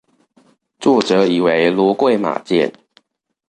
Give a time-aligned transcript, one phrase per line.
[0.79, 2.73] 作者以為騾貴馬賤